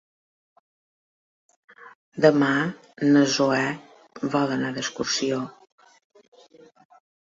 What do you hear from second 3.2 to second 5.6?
Zoè vol anar d'excursió.